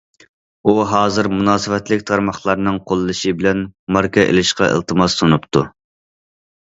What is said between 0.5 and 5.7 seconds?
ئۇ ھازىر مۇناسىۋەتلىك تارماقلارنىڭ قوللىشى بىلەن، ماركا ئېلىشقا ئىلتىماس سۇنۇپتۇ.